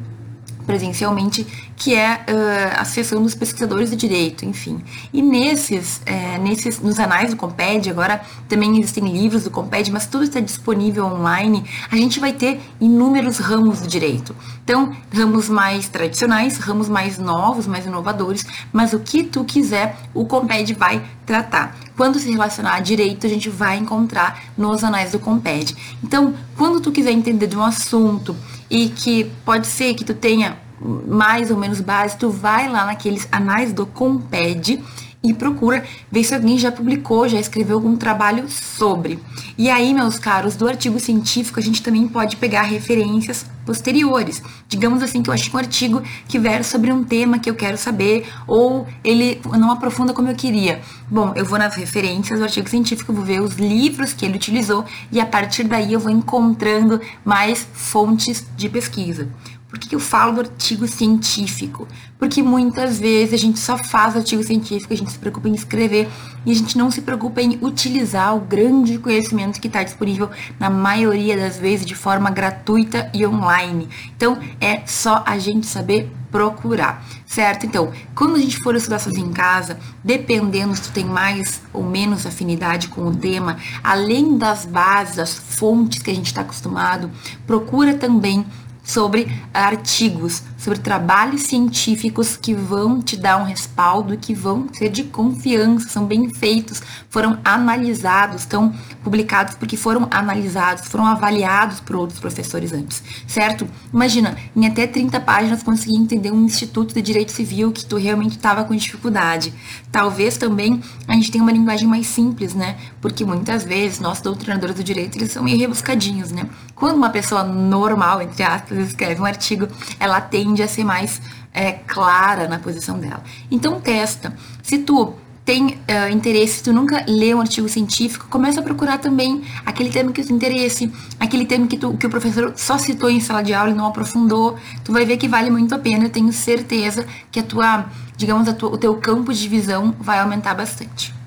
presencialmente, 0.67 1.47
que 1.77 1.95
é 1.95 2.15
uh, 2.15 2.81
a 2.81 2.85
sessão 2.85 3.23
dos 3.23 3.35
pesquisadores 3.35 3.91
de 3.91 3.97
direito, 3.97 4.45
enfim. 4.45 4.83
E 5.13 5.23
nesses, 5.23 6.01
é, 6.07 6.39
nesses, 6.39 6.81
nos 6.81 6.99
anais 6.99 7.31
do 7.31 7.37
Comped, 7.37 7.89
agora 7.89 8.21
também 8.49 8.79
existem 8.79 9.07
livros 9.09 9.45
do 9.45 9.51
Comped, 9.51 9.91
mas 9.91 10.07
tudo 10.07 10.25
está 10.25 10.41
disponível 10.41 11.07
online, 11.07 11.65
a 11.91 11.97
gente 11.97 12.21
vai 12.21 12.33
ter 12.33 12.61
inúmeros 12.81 13.39
ramos 13.39 13.81
do 13.81 13.89
direito. 13.89 14.35
Então, 14.65 14.95
ramos 15.13 15.49
mais 15.49 15.89
tradicionais, 15.89 16.59
ramos 16.59 16.89
mais 16.89 17.19
novos, 17.19 17.67
mais 17.67 17.87
inovadores, 17.87 18.45
mas 18.73 18.93
o 18.93 19.01
que 19.01 19.23
tu 19.23 19.45
quiser, 19.45 19.97
o 20.15 20.25
Comped 20.25 20.75
vai 20.75 21.03
tratar. 21.31 21.77
Quando 21.97 22.19
se 22.19 22.29
relacionar 22.29 22.75
a 22.75 22.81
direito, 22.81 23.25
a 23.25 23.31
gente 23.31 23.49
vai 23.49 23.79
encontrar 23.79 24.47
nos 24.59 24.83
anais 24.83 25.13
do 25.13 25.21
Comped. 25.21 25.77
Então, 26.03 26.35
quando 26.57 26.81
tu 26.81 26.91
quiser 26.91 27.13
entender 27.13 27.47
de 27.47 27.57
um 27.57 27.63
assunto 27.63 28.35
e 28.69 28.89
que 28.89 29.31
pode 29.45 29.69
ser 29.69 29.95
que 29.95 30.05
tu 30.05 30.13
tenha 30.13 30.59
mais 31.07 31.53
ou 31.53 31.57
menos 31.57 31.81
base, 31.81 32.17
tu 32.17 32.31
vai 32.31 32.69
lá 32.69 32.85
naqueles 32.85 33.29
anais 33.31 33.73
do 33.73 33.87
Comped 33.87 34.83
e 35.23 35.35
procura 35.35 35.85
ver 36.11 36.25
se 36.25 36.35
alguém 36.35 36.59
já 36.59 36.73
publicou, 36.73 37.29
já 37.29 37.39
escreveu 37.39 37.77
algum 37.77 37.97
trabalho 37.97 38.49
sobre. 38.49 39.19
E 39.59 39.69
aí, 39.69 39.93
meus 39.93 40.19
caros, 40.19 40.57
do 40.57 40.67
artigo 40.67 40.99
científico 40.99 41.61
a 41.61 41.63
gente 41.63 41.83
também 41.83 42.09
pode 42.09 42.37
pegar 42.37 42.63
referências 42.63 43.45
posteriores. 43.67 44.43
Digamos 44.67 45.03
assim 45.03 45.23
que 45.23 45.29
eu 45.29 45.35
achei 45.35 45.53
um 45.53 45.59
artigo 45.59 46.03
que 46.27 46.39
versa 46.39 46.71
sobre 46.71 46.91
um 46.91 47.05
tema 47.05 47.39
que 47.39 47.51
eu 47.51 47.55
quero 47.55 47.77
saber 47.77 48.27
ou 48.47 48.87
ele 49.05 49.41
não 49.59 49.71
aprofunda 49.71 50.15
como 50.15 50.29
eu 50.29 50.35
queria. 50.35 50.81
Bom, 51.11 51.33
eu 51.37 51.45
vou 51.45 51.59
nas 51.59 51.75
referências 51.75 52.39
do 52.39 52.45
artigo 52.45 52.69
científico, 52.69 53.13
vou 53.13 53.25
ver 53.25 53.41
os 53.41 53.55
livros 53.57 54.13
que 54.15 54.25
ele 54.25 54.37
utilizou 54.37 54.85
e 55.13 55.21
a 55.21 55.27
partir 55.27 55.65
daí 55.65 55.93
eu 55.93 56.01
vou 56.01 56.11
encontrando 56.11 57.01
mais 57.25 57.67
fontes 57.73 58.47
de 58.57 58.69
pesquisa. 58.69 59.29
Por 59.71 59.79
que 59.79 59.95
eu 59.95 60.01
falo 60.01 60.41
artigo 60.41 60.89
científico? 60.89 61.87
Porque 62.19 62.43
muitas 62.43 62.99
vezes 62.99 63.33
a 63.33 63.37
gente 63.37 63.61
só 63.61 63.79
faz 63.79 64.17
artigo 64.17 64.43
científico, 64.43 64.93
a 64.93 64.97
gente 64.97 65.13
se 65.13 65.19
preocupa 65.19 65.49
em 65.49 65.55
escrever 65.55 66.09
e 66.45 66.51
a 66.51 66.55
gente 66.55 66.77
não 66.77 66.91
se 66.91 67.03
preocupa 67.03 67.41
em 67.41 67.57
utilizar 67.63 68.37
o 68.37 68.41
grande 68.41 68.99
conhecimento 68.99 69.61
que 69.61 69.69
está 69.69 69.85
disponível 69.85 70.29
na 70.59 70.69
maioria 70.69 71.37
das 71.37 71.57
vezes 71.57 71.87
de 71.87 71.95
forma 71.95 72.31
gratuita 72.31 73.09
e 73.15 73.25
online. 73.25 73.89
Então 74.17 74.37
é 74.61 74.85
só 74.87 75.23
a 75.25 75.39
gente 75.39 75.69
saber 75.69 76.11
procurar, 76.33 77.05
certo? 77.27 77.67
Então, 77.67 77.93
quando 78.15 78.37
a 78.37 78.39
gente 78.39 78.57
for 78.59 78.75
estudar 78.75 78.99
sozinho 78.99 79.29
em 79.29 79.33
casa, 79.33 79.79
dependendo 80.03 80.75
se 80.75 80.83
tu 80.83 80.93
tem 80.93 81.05
mais 81.05 81.61
ou 81.73 81.83
menos 81.83 82.27
afinidade 82.27 82.89
com 82.89 83.07
o 83.07 83.15
tema, 83.15 83.57
além 83.83 84.37
das 84.37 84.65
bases, 84.65 85.17
das 85.17 85.35
fontes 85.35 86.03
que 86.03 86.11
a 86.11 86.15
gente 86.15 86.27
está 86.27 86.41
acostumado, 86.41 87.11
procura 87.47 87.95
também 87.95 88.45
sobre 88.91 89.31
artigos, 89.55 90.43
sobre 90.59 90.81
trabalhos 90.81 91.43
científicos 91.43 92.37
que 92.37 92.53
vão 92.53 93.01
te 93.01 93.17
dar 93.17 93.37
um 93.37 93.45
respaldo, 93.45 94.19
que 94.19 94.35
vão 94.35 94.67
ser 94.73 94.89
de 94.89 95.05
confiança, 95.05 95.89
são 95.89 96.05
bem 96.05 96.29
feitos, 96.29 96.83
foram 97.09 97.39
analisados, 97.45 98.41
estão 98.41 98.75
publicados 99.05 99.55
porque 99.55 99.77
foram 99.77 100.09
analisados, 100.11 100.89
foram 100.89 101.07
avaliados 101.07 101.79
por 101.79 101.95
outros 101.95 102.19
professores 102.19 102.73
antes, 102.73 103.03
certo? 103.29 103.67
Imagina, 103.93 104.37
em 104.57 104.67
até 104.67 104.89
30 104.89 105.21
páginas 105.21 105.63
conseguir 105.63 105.97
entender 105.97 106.33
um 106.33 106.45
instituto 106.45 106.93
de 106.93 107.01
direito 107.01 107.31
civil 107.31 107.71
que 107.71 107.85
tu 107.85 107.97
realmente 107.97 108.37
estava 108.37 108.65
com 108.65 108.75
dificuldade. 108.75 109.55
Talvez 109.93 110.37
também 110.37 110.83
a 111.07 111.15
gente 111.15 111.31
tenha 111.31 111.43
uma 111.43 111.53
linguagem 111.53 111.87
mais 111.87 112.09
simples, 112.09 112.55
né? 112.55 112.77
Porque 113.01 113.25
muitas 113.25 113.63
vezes 113.63 114.01
nossos 114.01 114.23
doutrinadores 114.23 114.75
do 114.75 114.83
direito, 114.83 115.17
eles 115.17 115.31
são 115.31 115.43
meio 115.43 115.59
rebuscadinhos, 115.59 116.33
né? 116.33 116.49
Quando 116.75 116.97
uma 116.97 117.11
pessoa 117.11 117.43
normal, 117.45 118.23
entre 118.23 118.43
aspas, 118.43 118.80
escreve 118.83 119.21
um 119.21 119.25
artigo, 119.25 119.69
ela 119.99 120.21
tende 120.21 120.63
a 120.63 120.69
ser 120.69 120.85
mais 120.85 121.21
é, 121.53 121.73
clara 121.73 122.49
na 122.49 122.59
posição 122.59 122.99
dela. 122.99 123.23
Então 123.51 123.81
testa. 123.81 124.35
Se 124.63 124.79
tu 124.79 125.15
tem 125.45 125.67
uh, 125.67 126.13
interesse, 126.13 126.63
tu 126.63 126.73
nunca 126.73 127.05
lê 127.09 127.35
um 127.35 127.41
artigo 127.41 127.69
científico, 127.69 128.29
começa 128.29 128.61
a 128.61 128.63
procurar 128.63 128.99
também 128.99 129.43
aquele 129.67 129.91
tema 129.91 130.13
que 130.13 130.23
tu 130.23 130.33
interesse, 130.33 130.93
aquele 131.19 131.45
tema 131.45 131.67
que, 131.67 131.77
tu, 131.77 131.97
que 131.97 132.07
o 132.07 132.11
professor 132.11 132.53
só 132.57 132.79
citou 132.79 133.11
em 133.11 133.19
sala 133.19 133.43
de 133.43 133.53
aula 133.53 133.73
e 133.73 133.75
não 133.75 133.87
aprofundou. 133.87 134.57
Tu 134.85 134.93
vai 134.93 135.05
ver 135.05 135.17
que 135.17 135.27
vale 135.27 135.51
muito 135.51 135.75
a 135.75 135.79
pena. 135.79 136.05
Eu 136.05 136.11
tenho 136.11 136.33
certeza 136.33 137.05
que 137.33 137.41
a 137.41 137.43
tua, 137.43 137.87
digamos, 138.17 138.47
a 138.49 138.53
tua, 138.53 138.71
o 138.71 138.79
teu 138.79 138.95
campo 138.97 139.33
de 139.33 139.49
visão 139.49 139.95
vai 139.99 140.21
aumentar 140.21 140.55
bastante. 140.55 141.20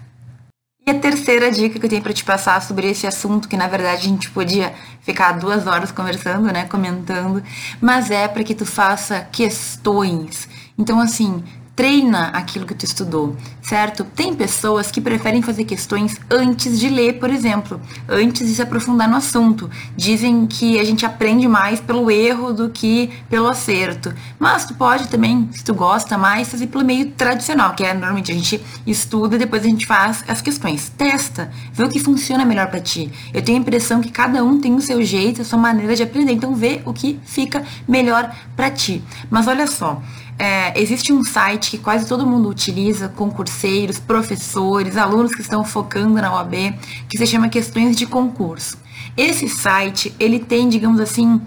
E 0.85 0.91
a 0.91 0.99
terceira 0.99 1.49
dica 1.49 1.79
que 1.79 1.85
eu 1.85 1.89
tenho 1.89 2.01
para 2.01 2.11
te 2.11 2.25
passar 2.25 2.61
sobre 2.61 2.89
esse 2.89 3.07
assunto, 3.07 3.47
que 3.47 3.55
na 3.55 3.67
verdade 3.67 4.05
a 4.05 4.09
gente 4.09 4.29
podia 4.29 4.73
ficar 5.01 5.31
duas 5.31 5.65
horas 5.65 5.93
conversando, 5.93 6.51
né, 6.51 6.65
comentando, 6.65 7.41
mas 7.79 8.11
é 8.11 8.27
para 8.27 8.43
que 8.43 8.53
tu 8.53 8.65
faça 8.65 9.21
questões. 9.31 10.49
Então, 10.77 10.99
assim, 10.99 11.41
treina 11.75 12.27
aquilo 12.27 12.65
que 12.65 12.75
tu 12.75 12.85
estudou, 12.85 13.35
certo? 13.61 14.03
Tem 14.03 14.33
pessoas 14.33 14.91
que 14.91 15.01
preferem 15.01 15.41
fazer 15.41 15.65
questões 15.65 16.19
antes 16.29 16.79
de 16.79 16.87
ler, 16.87 17.13
por 17.19 17.31
exemplo, 17.31 17.81
antes 18.07 18.47
de 18.47 18.53
se 18.53 18.61
aprofundar 18.61 19.09
no 19.09 19.15
assunto. 19.15 19.69
Dizem 19.95 20.45
que 20.45 20.79
a 20.79 20.83
gente 20.83 21.05
aprende 21.05 21.47
mais 21.47 21.79
pelo 21.79 22.11
erro 22.11 22.53
do 22.53 22.69
que 22.69 23.11
pelo 23.27 23.47
acerto. 23.47 24.13
Mas 24.37 24.65
tu 24.65 24.75
pode 24.75 25.07
também, 25.07 25.49
se 25.51 25.63
tu 25.63 25.73
gosta 25.73 26.17
mais, 26.17 26.47
fazer 26.47 26.67
pelo 26.67 26.85
meio 26.85 27.09
tradicional, 27.11 27.73
que 27.73 27.83
é 27.83 27.93
normalmente 27.93 28.31
a 28.31 28.35
gente 28.35 28.63
estuda 28.85 29.35
e 29.35 29.39
depois 29.39 29.63
a 29.63 29.67
gente 29.67 29.87
faz 29.87 30.23
as 30.27 30.41
questões. 30.41 30.89
Testa, 30.95 31.51
vê 31.73 31.83
o 31.83 31.89
que 31.89 31.99
funciona 31.99 32.45
melhor 32.45 32.67
para 32.67 32.79
ti. 32.79 33.11
Eu 33.33 33.41
tenho 33.41 33.57
a 33.57 33.61
impressão 33.61 33.99
que 33.99 34.11
cada 34.11 34.43
um 34.43 34.59
tem 34.59 34.75
o 34.75 34.81
seu 34.81 35.01
jeito, 35.01 35.41
a 35.41 35.45
sua 35.45 35.57
maneira 35.57 35.95
de 35.95 36.03
aprender, 36.03 36.33
então 36.33 36.53
vê 36.53 36.81
o 36.85 36.93
que 36.93 37.19
fica 37.25 37.63
melhor 37.87 38.31
para 38.55 38.69
ti. 38.69 39.03
Mas 39.29 39.47
olha 39.47 39.65
só, 39.65 40.01
é, 40.37 40.79
existe 40.79 41.13
um 41.13 41.23
site 41.23 41.71
que 41.71 41.77
quase 41.77 42.07
todo 42.07 42.25
mundo 42.25 42.49
utiliza, 42.49 43.07
concurseiros, 43.07 43.99
professores, 43.99 44.97
alunos 44.97 45.33
que 45.33 45.41
estão 45.41 45.63
focando 45.63 46.13
na 46.13 46.33
OAB, 46.33 46.75
que 47.09 47.17
se 47.17 47.27
chama 47.27 47.49
Questões 47.49 47.95
de 47.95 48.05
Concurso. 48.05 48.77
Esse 49.15 49.47
site, 49.47 50.13
ele 50.19 50.39
tem, 50.39 50.67
digamos 50.67 50.99
assim, 50.99 51.39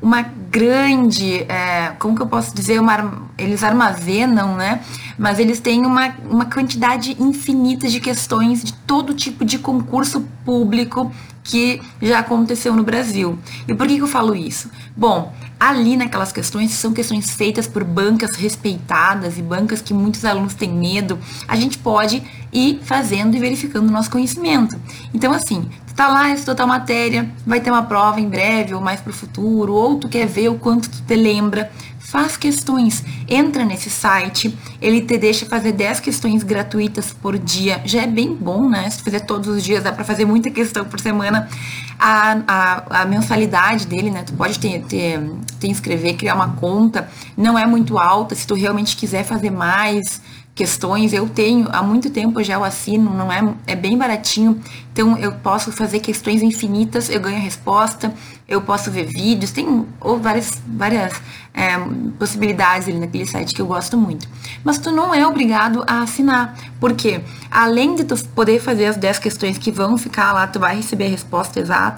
uma 0.00 0.22
grande, 0.22 1.42
é, 1.42 1.92
como 1.98 2.16
que 2.16 2.22
eu 2.22 2.26
posso 2.26 2.54
dizer, 2.54 2.80
uma, 2.80 3.28
eles 3.36 3.62
armazenam, 3.62 4.56
né? 4.56 4.80
Mas 5.18 5.38
eles 5.38 5.60
têm 5.60 5.84
uma, 5.84 6.14
uma 6.28 6.46
quantidade 6.46 7.16
infinita 7.20 7.86
de 7.86 8.00
questões 8.00 8.64
de 8.64 8.72
todo 8.72 9.14
tipo 9.14 9.44
de 9.44 9.58
concurso 9.58 10.22
público 10.44 11.12
que 11.44 11.80
já 12.00 12.20
aconteceu 12.20 12.74
no 12.74 12.82
Brasil. 12.82 13.38
E 13.68 13.74
por 13.74 13.86
que, 13.86 13.96
que 13.96 14.02
eu 14.02 14.08
falo 14.08 14.34
isso? 14.34 14.70
Bom, 14.96 15.32
ali 15.60 15.94
naquelas 15.94 16.32
questões, 16.32 16.70
são 16.72 16.94
questões 16.94 17.30
feitas 17.32 17.68
por 17.68 17.84
bancas 17.84 18.34
respeitadas 18.34 19.36
e 19.36 19.42
bancas 19.42 19.82
que 19.82 19.92
muitos 19.92 20.24
alunos 20.24 20.54
têm 20.54 20.72
medo, 20.72 21.18
a 21.46 21.54
gente 21.54 21.76
pode 21.76 22.22
ir 22.50 22.80
fazendo 22.82 23.36
e 23.36 23.38
verificando 23.38 23.86
o 23.88 23.92
nosso 23.92 24.10
conhecimento. 24.10 24.80
Então, 25.12 25.34
assim, 25.34 25.68
tu 25.86 25.94
tá 25.94 26.08
lá, 26.08 26.30
estudou 26.30 26.54
tal 26.54 26.66
matéria, 26.66 27.30
vai 27.46 27.60
ter 27.60 27.70
uma 27.70 27.82
prova 27.82 28.18
em 28.18 28.28
breve 28.28 28.72
ou 28.72 28.80
mais 28.80 29.00
para 29.00 29.10
o 29.10 29.14
futuro, 29.14 29.74
ou 29.74 29.98
tu 29.98 30.08
quer 30.08 30.26
ver 30.26 30.48
o 30.48 30.54
quanto 30.54 30.88
tu 30.88 31.02
te 31.02 31.14
lembra, 31.14 31.70
faz 31.98 32.36
questões. 32.36 33.04
Entra 33.28 33.64
nesse 33.64 33.88
site, 33.88 34.56
ele 34.80 35.02
te 35.02 35.16
deixa 35.16 35.46
fazer 35.46 35.72
10 35.72 36.00
questões 36.00 36.42
gratuitas 36.42 37.12
por 37.12 37.38
dia. 37.38 37.80
Já 37.84 38.02
é 38.02 38.06
bem 38.06 38.34
bom, 38.34 38.68
né? 38.68 38.88
Se 38.90 39.02
fizer 39.02 39.20
todos 39.20 39.48
os 39.48 39.62
dias, 39.62 39.84
dá 39.84 39.92
para 39.92 40.04
fazer 40.04 40.24
muita 40.24 40.50
questão 40.50 40.84
por 40.84 40.98
semana. 40.98 41.48
A, 42.02 42.40
a, 42.48 43.02
a 43.02 43.04
mensalidade 43.04 43.86
dele, 43.86 44.10
né? 44.10 44.22
Tu 44.22 44.32
pode 44.32 44.58
ter, 44.58 44.82
ter, 44.84 45.20
te 45.58 45.68
inscrever, 45.68 46.16
criar 46.16 46.34
uma 46.34 46.54
conta. 46.54 47.08
Não 47.36 47.58
é 47.58 47.66
muito 47.66 47.98
alta. 47.98 48.34
Se 48.34 48.46
tu 48.46 48.54
realmente 48.54 48.96
quiser 48.96 49.22
fazer 49.22 49.50
mais, 49.50 50.22
questões. 50.60 51.12
Eu 51.14 51.28
tenho, 51.28 51.68
há 51.72 51.82
muito 51.82 52.10
tempo 52.10 52.42
já 52.42 52.54
eu 52.54 52.64
assino, 52.64 53.14
não 53.14 53.32
é, 53.32 53.54
é 53.66 53.74
bem 53.74 53.96
baratinho. 53.96 54.60
Então 54.92 55.16
eu 55.16 55.32
posso 55.32 55.72
fazer 55.72 56.00
questões 56.00 56.42
infinitas, 56.42 57.08
eu 57.08 57.20
ganho 57.20 57.40
resposta, 57.40 58.12
eu 58.46 58.60
posso 58.60 58.90
ver 58.90 59.06
vídeos, 59.06 59.52
tem 59.52 59.86
ou 60.00 60.18
várias, 60.18 60.60
várias 60.66 61.14
é, 61.54 61.78
possibilidades 62.18 62.88
ali 62.88 62.98
naquele 62.98 63.24
site 63.24 63.54
que 63.54 63.62
eu 63.62 63.66
gosto 63.66 63.96
muito. 63.96 64.28
Mas 64.62 64.76
tu 64.76 64.90
não 64.90 65.14
é 65.14 65.26
obrigado 65.26 65.82
a 65.86 66.02
assinar, 66.02 66.54
porque 66.78 67.22
além 67.50 67.94
de 67.94 68.04
tu 68.04 68.16
poder 68.28 68.60
fazer 68.60 68.86
as 68.86 68.96
10 68.96 69.18
questões 69.18 69.56
que 69.56 69.70
vão 69.70 69.96
ficar 69.96 70.32
lá, 70.32 70.46
tu 70.46 70.58
vai 70.58 70.76
receber 70.76 71.06
a 71.06 71.10
resposta 71.10 71.58
exata, 71.58 71.89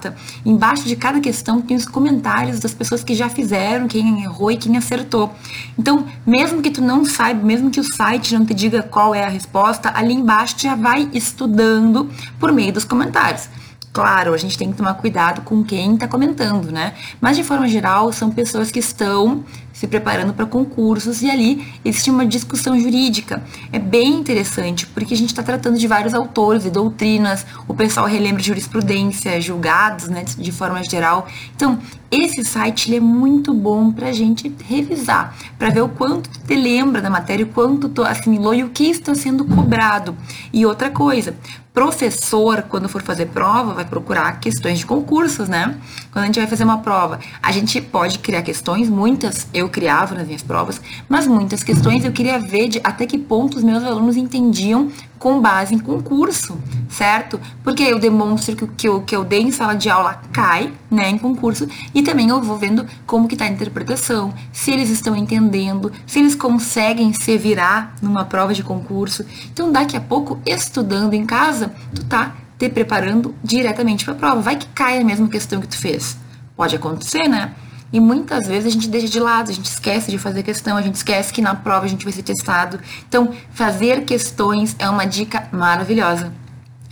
embaixo 0.45 0.87
de 0.87 0.95
cada 0.95 1.19
questão 1.19 1.61
tem 1.61 1.75
os 1.75 1.85
comentários 1.85 2.59
das 2.59 2.73
pessoas 2.73 3.03
que 3.03 3.15
já 3.15 3.29
fizeram, 3.29 3.87
quem 3.87 4.23
errou 4.23 4.51
e 4.51 4.57
quem 4.57 4.77
acertou. 4.77 5.33
Então, 5.77 6.05
mesmo 6.25 6.61
que 6.61 6.71
tu 6.71 6.81
não 6.81 7.05
saiba, 7.05 7.43
mesmo 7.43 7.69
que 7.69 7.79
o 7.79 7.83
site 7.83 8.33
não 8.33 8.45
te 8.45 8.53
diga 8.53 8.83
qual 8.83 9.13
é 9.13 9.23
a 9.23 9.29
resposta, 9.29 9.91
ali 9.93 10.13
embaixo 10.13 10.55
já 10.57 10.75
vai 10.75 11.09
estudando 11.13 12.09
por 12.39 12.51
meio 12.51 12.73
dos 12.73 12.85
comentários. 12.85 13.49
Claro, 13.93 14.33
a 14.33 14.37
gente 14.37 14.57
tem 14.57 14.71
que 14.71 14.77
tomar 14.77 14.95
cuidado 14.95 15.41
com 15.41 15.63
quem 15.63 15.93
está 15.93 16.07
comentando, 16.07 16.71
né? 16.71 16.95
Mas 17.21 17.37
de 17.37 17.43
forma 17.43 17.67
geral, 17.67 18.11
são 18.11 18.31
pessoas 18.31 18.71
que 18.71 18.79
estão 18.79 19.43
se 19.73 19.87
preparando 19.87 20.33
para 20.33 20.45
concursos 20.45 21.21
e 21.23 21.29
ali 21.29 21.67
existe 21.83 22.09
uma 22.11 22.25
discussão 22.25 22.79
jurídica. 22.79 23.43
É 23.71 23.79
bem 23.79 24.13
interessante, 24.13 24.85
porque 24.85 25.13
a 25.13 25.17
gente 25.17 25.29
está 25.29 25.41
tratando 25.41 25.77
de 25.77 25.87
vários 25.87 26.13
autores 26.13 26.65
e 26.65 26.69
doutrinas, 26.69 27.45
o 27.67 27.73
pessoal 27.73 28.05
relembra 28.05 28.41
jurisprudência, 28.41 29.41
julgados, 29.41 30.07
né, 30.07 30.23
de 30.23 30.51
forma 30.51 30.81
geral. 30.83 31.27
Então, 31.55 31.79
esse 32.11 32.45
site 32.45 32.95
é 32.95 32.99
muito 32.99 33.55
bom 33.55 33.91
para 33.91 34.09
a 34.09 34.13
gente 34.13 34.55
revisar, 34.63 35.35
para 35.57 35.71
ver 35.71 35.81
o 35.81 35.89
quanto 35.89 36.29
tu 36.29 36.39
te 36.41 36.55
lembra 36.55 37.01
da 37.01 37.09
matéria, 37.09 37.43
o 37.43 37.49
quanto 37.49 37.89
tu 37.89 38.03
assimilou 38.03 38.53
e 38.53 38.63
o 38.63 38.69
que 38.69 38.83
está 38.83 39.15
sendo 39.15 39.43
cobrado. 39.43 40.15
E 40.53 40.63
outra 40.63 40.91
coisa, 40.91 41.35
professor, 41.73 42.65
quando 42.69 42.87
for 42.87 43.01
fazer 43.01 43.25
prova, 43.25 43.73
vai 43.73 43.85
procurar 43.85 44.39
questões 44.39 44.77
de 44.77 44.85
concursos, 44.85 45.49
né? 45.49 45.75
Quando 46.11 46.23
a 46.23 46.25
gente 46.27 46.39
vai 46.39 46.47
fazer 46.47 46.63
uma 46.63 46.77
prova, 46.77 47.19
a 47.41 47.51
gente 47.51 47.81
pode 47.81 48.19
criar 48.19 48.43
questões, 48.43 48.87
muitas 48.87 49.47
eu 49.51 49.62
criava 49.69 50.15
nas 50.15 50.25
minhas 50.25 50.41
provas, 50.41 50.81
mas 51.07 51.27
muitas 51.27 51.63
questões 51.63 52.03
eu 52.03 52.11
queria 52.11 52.39
ver 52.39 52.67
de 52.67 52.81
até 52.83 53.05
que 53.05 53.17
ponto 53.17 53.57
os 53.57 53.63
meus 53.63 53.83
alunos 53.83 54.17
entendiam 54.17 54.91
com 55.19 55.39
base 55.39 55.73
em 55.73 55.79
concurso, 55.79 56.57
certo? 56.89 57.39
Porque 57.63 57.83
eu 57.83 57.97
demonstro 57.97 58.55
que 58.55 58.63
o 58.63 58.67
que 58.67 58.87
eu, 58.87 59.01
que 59.01 59.15
eu 59.15 59.23
dei 59.23 59.41
em 59.41 59.51
sala 59.51 59.73
de 59.73 59.89
aula 59.89 60.21
cai, 60.33 60.73
né, 60.91 61.09
em 61.09 61.17
concurso, 61.17 61.67
e 61.95 62.03
também 62.03 62.29
eu 62.29 62.41
vou 62.41 62.57
vendo 62.57 62.85
como 63.05 63.27
que 63.27 63.35
tá 63.35 63.45
a 63.45 63.49
interpretação, 63.49 64.33
se 64.51 64.71
eles 64.71 64.89
estão 64.89 65.15
entendendo, 65.15 65.91
se 66.05 66.19
eles 66.19 66.35
conseguem 66.35 67.13
se 67.13 67.37
virar 67.37 67.95
numa 68.01 68.25
prova 68.25 68.53
de 68.53 68.63
concurso. 68.63 69.25
Então, 69.51 69.71
daqui 69.71 69.95
a 69.95 70.01
pouco, 70.01 70.39
estudando 70.45 71.13
em 71.13 71.25
casa, 71.25 71.73
tu 71.95 72.03
tá 72.03 72.35
te 72.57 72.69
preparando 72.69 73.33
diretamente 73.43 74.05
para 74.05 74.13
a 74.13 74.17
prova. 74.17 74.41
Vai 74.41 74.55
que 74.55 74.67
cai 74.67 74.99
a 74.99 75.03
mesma 75.03 75.27
questão 75.27 75.59
que 75.59 75.67
tu 75.67 75.77
fez. 75.77 76.17
Pode 76.55 76.75
acontecer, 76.75 77.27
né? 77.27 77.53
E 77.93 77.99
muitas 77.99 78.47
vezes 78.47 78.65
a 78.65 78.71
gente 78.71 78.89
deixa 78.89 79.07
de 79.07 79.19
lado, 79.19 79.51
a 79.51 79.53
gente 79.53 79.67
esquece 79.67 80.09
de 80.09 80.17
fazer 80.17 80.41
questão, 80.41 80.75
a 80.75 80.81
gente 80.81 80.95
esquece 80.95 81.31
que 81.31 81.43
na 81.43 81.53
prova 81.53 81.85
a 81.85 81.87
gente 81.87 82.03
vai 82.03 82.11
ser 82.11 82.23
testado. 82.23 82.79
Então, 83.07 83.31
fazer 83.51 84.03
questões 84.03 84.75
é 84.79 84.89
uma 84.89 85.05
dica 85.05 85.47
maravilhosa. 85.51 86.33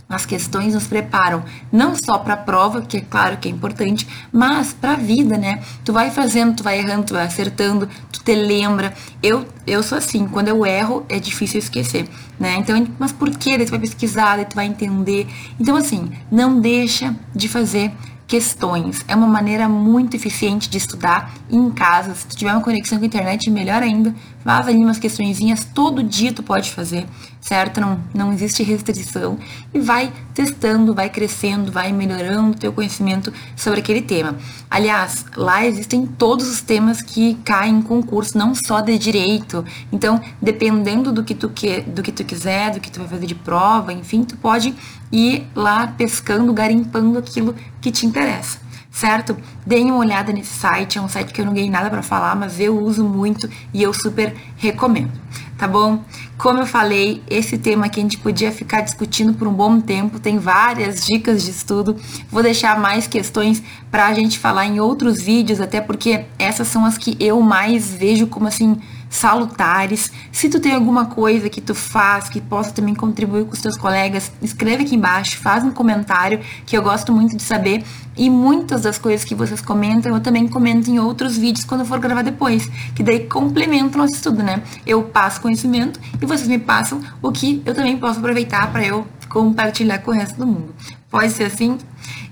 As 0.08 0.26
questões 0.26 0.74
nos 0.74 0.86
preparam 0.86 1.42
não 1.72 1.96
só 1.96 2.18
para 2.18 2.34
a 2.34 2.36
prova, 2.36 2.82
que 2.82 2.98
é 2.98 3.00
claro 3.00 3.38
que 3.38 3.48
é 3.48 3.50
importante, 3.50 4.06
mas 4.30 4.72
para 4.72 4.92
a 4.92 4.96
vida, 4.96 5.38
né? 5.38 5.62
Tu 5.84 5.92
vai 5.92 6.10
fazendo, 6.10 6.54
tu 6.54 6.62
vai 6.62 6.78
errando, 6.78 7.06
tu 7.06 7.14
vai 7.14 7.26
acertando, 7.26 7.88
tu 8.12 8.22
te 8.22 8.34
lembra. 8.34 8.92
Eu, 9.22 9.46
eu 9.66 9.82
sou 9.82 9.96
assim, 9.96 10.28
quando 10.28 10.48
eu 10.48 10.66
erro 10.66 11.04
é 11.08 11.18
difícil 11.18 11.58
esquecer, 11.58 12.06
né? 12.38 12.56
Então, 12.58 12.86
mas 12.98 13.10
por 13.10 13.30
quê? 13.30 13.56
Daí 13.56 13.64
tu 13.64 13.70
vai 13.70 13.80
pesquisar, 13.80 14.36
daí 14.36 14.44
tu 14.44 14.54
vai 14.54 14.66
entender. 14.66 15.26
Então, 15.58 15.74
assim, 15.74 16.12
não 16.30 16.60
deixa 16.60 17.16
de 17.34 17.48
fazer 17.48 17.90
questões. 18.32 19.04
É 19.06 19.14
uma 19.14 19.26
maneira 19.26 19.68
muito 19.68 20.16
eficiente 20.16 20.70
de 20.70 20.78
estudar 20.78 21.34
em 21.50 21.70
casa. 21.70 22.14
Se 22.14 22.28
tiver 22.28 22.50
uma 22.50 22.62
conexão 22.62 22.96
com 22.96 23.04
a 23.04 23.06
internet, 23.06 23.50
melhor 23.50 23.82
ainda. 23.82 24.14
Faz 24.44 24.66
ali 24.66 24.78
umas 24.78 24.98
questõezinhas, 24.98 25.64
todo 25.64 26.02
dia 26.02 26.32
tu 26.32 26.42
pode 26.42 26.70
fazer, 26.70 27.06
certo? 27.40 27.80
Não, 27.80 28.00
não 28.14 28.32
existe 28.32 28.62
restrição. 28.62 29.38
E 29.72 29.78
vai 29.78 30.12
testando, 30.34 30.94
vai 30.94 31.08
crescendo, 31.08 31.70
vai 31.70 31.92
melhorando 31.92 32.50
o 32.50 32.58
teu 32.58 32.72
conhecimento 32.72 33.32
sobre 33.56 33.80
aquele 33.80 34.02
tema. 34.02 34.36
Aliás, 34.68 35.24
lá 35.36 35.64
existem 35.64 36.06
todos 36.06 36.48
os 36.48 36.60
temas 36.60 37.02
que 37.02 37.34
caem 37.44 37.76
em 37.76 37.82
concurso, 37.82 38.36
não 38.36 38.54
só 38.54 38.80
de 38.80 38.98
direito. 38.98 39.64
Então, 39.92 40.20
dependendo 40.40 41.12
do 41.12 41.22
que 41.22 41.34
tu, 41.34 41.48
que, 41.48 41.80
do 41.82 42.02
que 42.02 42.12
tu 42.12 42.24
quiser, 42.24 42.72
do 42.72 42.80
que 42.80 42.90
tu 42.90 42.98
vai 43.00 43.08
fazer 43.08 43.26
de 43.26 43.34
prova, 43.34 43.92
enfim, 43.92 44.24
tu 44.24 44.36
pode 44.36 44.74
ir 45.10 45.46
lá 45.54 45.86
pescando, 45.86 46.52
garimpando 46.52 47.18
aquilo 47.18 47.54
que 47.80 47.90
te 47.90 48.06
interessa, 48.06 48.58
certo? 48.92 49.34
Deem 49.66 49.90
uma 49.90 50.00
olhada 50.00 50.32
nesse 50.32 50.52
site, 50.52 50.98
é 50.98 51.00
um 51.00 51.08
site 51.08 51.32
que 51.32 51.40
eu 51.40 51.46
não 51.46 51.54
ganhei 51.54 51.70
nada 51.70 51.88
para 51.88 52.02
falar, 52.02 52.36
mas 52.36 52.60
eu 52.60 52.78
uso 52.78 53.02
muito 53.02 53.48
e 53.72 53.82
eu 53.82 53.92
super 53.94 54.34
recomendo, 54.56 55.10
tá 55.56 55.66
bom? 55.66 56.04
Como 56.36 56.58
eu 56.58 56.66
falei, 56.66 57.22
esse 57.30 57.56
tema 57.56 57.86
aqui 57.86 58.00
a 58.00 58.02
gente 58.02 58.18
podia 58.18 58.52
ficar 58.52 58.82
discutindo 58.82 59.32
por 59.32 59.48
um 59.48 59.52
bom 59.52 59.80
tempo, 59.80 60.20
tem 60.20 60.38
várias 60.38 61.06
dicas 61.06 61.42
de 61.42 61.50
estudo. 61.50 61.96
Vou 62.30 62.42
deixar 62.42 62.78
mais 62.78 63.06
questões 63.06 63.62
para 63.90 64.06
a 64.06 64.14
gente 64.14 64.38
falar 64.38 64.66
em 64.66 64.78
outros 64.78 65.22
vídeos, 65.22 65.60
até 65.60 65.80
porque 65.80 66.26
essas 66.38 66.68
são 66.68 66.84
as 66.84 66.98
que 66.98 67.16
eu 67.18 67.40
mais 67.40 67.94
vejo 67.94 68.26
como 68.26 68.46
assim 68.46 68.76
salutares. 69.12 70.10
Se 70.32 70.48
tu 70.48 70.58
tem 70.58 70.74
alguma 70.74 71.04
coisa 71.04 71.50
que 71.50 71.60
tu 71.60 71.74
faz 71.74 72.30
que 72.30 72.40
possa 72.40 72.72
também 72.72 72.94
contribuir 72.94 73.44
com 73.44 73.52
os 73.52 73.60
teus 73.60 73.76
colegas, 73.76 74.32
escreve 74.40 74.84
aqui 74.84 74.96
embaixo, 74.96 75.36
faz 75.36 75.62
um 75.62 75.70
comentário 75.70 76.40
que 76.64 76.76
eu 76.76 76.82
gosto 76.82 77.12
muito 77.12 77.36
de 77.36 77.42
saber. 77.42 77.84
E 78.16 78.28
muitas 78.30 78.82
das 78.82 78.98
coisas 78.98 79.24
que 79.24 79.34
vocês 79.34 79.60
comentam, 79.60 80.14
eu 80.14 80.20
também 80.20 80.48
comento 80.48 80.90
em 80.90 80.98
outros 80.98 81.36
vídeos 81.36 81.64
quando 81.64 81.82
eu 81.82 81.86
for 81.86 81.98
gravar 81.98 82.22
depois, 82.22 82.68
que 82.94 83.02
daí 83.02 83.20
complementa 83.20 83.96
o 83.96 83.98
nosso 83.98 84.14
estudo, 84.14 84.42
né? 84.42 84.62
Eu 84.86 85.02
passo 85.02 85.40
conhecimento 85.40 86.00
e 86.20 86.26
vocês 86.26 86.48
me 86.48 86.58
passam 86.58 87.02
o 87.20 87.30
que 87.30 87.62
eu 87.66 87.74
também 87.74 87.96
posso 87.98 88.18
aproveitar 88.18 88.72
para 88.72 88.84
eu 88.84 89.06
compartilhar 89.28 89.98
com 89.98 90.10
o 90.10 90.14
resto 90.14 90.38
do 90.38 90.46
mundo. 90.46 90.74
Pode 91.10 91.30
ser 91.32 91.44
assim? 91.44 91.78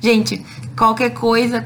Gente, 0.00 0.42
qualquer 0.74 1.10
coisa, 1.10 1.60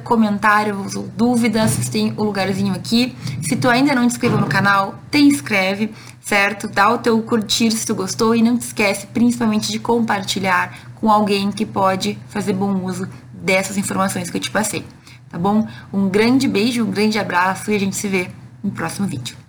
dúvidas, 1.16 1.70
vocês 1.70 1.88
têm 1.88 2.12
o 2.16 2.24
lugarzinho 2.24 2.74
aqui. 2.74 3.14
Se 3.40 3.54
tu 3.54 3.68
ainda 3.70 3.94
não 3.94 4.02
te 4.02 4.12
inscreveu 4.12 4.38
no 4.38 4.48
canal, 4.48 4.96
te 5.08 5.18
inscreve, 5.18 5.94
certo? 6.20 6.66
Dá 6.66 6.90
o 6.90 6.98
teu 6.98 7.22
curtir 7.22 7.70
se 7.70 7.86
tu 7.86 7.94
gostou 7.94 8.34
e 8.34 8.42
não 8.42 8.58
te 8.58 8.62
esquece 8.62 9.06
principalmente 9.06 9.70
de 9.70 9.78
compartilhar 9.78 10.76
com 10.96 11.08
alguém 11.10 11.52
que 11.52 11.64
pode 11.64 12.18
fazer 12.28 12.54
bom 12.54 12.74
uso 12.84 13.08
dessas 13.32 13.76
informações 13.78 14.30
que 14.30 14.36
eu 14.36 14.40
te 14.40 14.50
passei, 14.50 14.84
tá 15.28 15.38
bom? 15.38 15.68
Um 15.92 16.08
grande 16.08 16.48
beijo, 16.48 16.82
um 16.82 16.90
grande 16.90 17.18
abraço 17.20 17.70
e 17.70 17.76
a 17.76 17.78
gente 17.78 17.94
se 17.94 18.08
vê 18.08 18.28
no 18.64 18.72
próximo 18.72 19.06
vídeo. 19.06 19.43